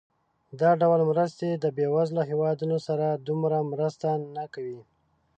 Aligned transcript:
دا 0.59 0.71
ډول 0.81 1.01
مرستې 1.11 1.49
د 1.53 1.65
بېوزله 1.77 2.23
هېوادونو 2.31 2.77
سره 2.87 3.07
دومره 3.27 3.57
مرسته 3.71 4.07
نه 4.35 4.45
کوي. 4.53 4.81